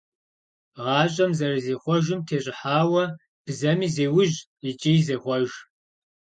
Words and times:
ГъащӀэм 0.77 1.31
зэрызихъуэжым 1.37 2.19
тещӀыхьауэ 2.27 3.03
бзэми 3.45 3.87
зеужь 3.95 4.37
икӀи 4.69 4.93
зехъуэж. 5.05 5.49